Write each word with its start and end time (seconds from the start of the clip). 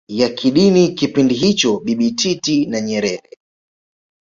ya 0.07 0.29
kidini 0.29 0.95
kipindi 0.95 1.33
hicho 1.33 1.79
Bibi 1.79 2.11
Titi 2.11 2.65
na 2.65 2.81
Nyerere 2.81 3.21